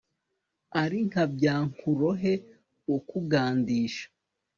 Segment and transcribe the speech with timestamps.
[0.81, 2.33] ari nkabyankurohe
[2.95, 4.05] ukugandisha